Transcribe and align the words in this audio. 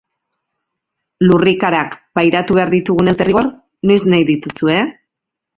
Lurrikarak 1.25 1.93
pairatu 2.21 2.57
behar 2.61 2.73
ditugunez 2.77 3.15
derrigor, 3.23 3.53
noiz 3.91 4.01
nahi 4.15 4.29
dituzue? 4.35 4.83